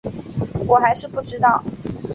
[0.65, 1.63] 我还是不知道